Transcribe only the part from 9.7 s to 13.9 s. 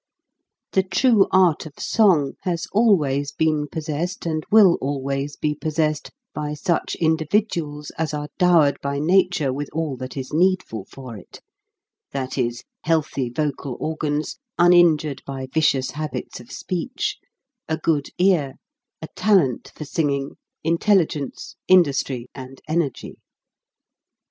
all that is needful for it that is, healthy vocal